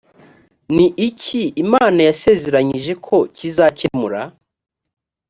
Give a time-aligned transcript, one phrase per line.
[0.75, 4.21] ni iki imana yasezeranyije ko kizakemura